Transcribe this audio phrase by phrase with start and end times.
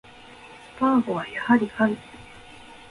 [0.75, 1.95] スパーゴはやはり神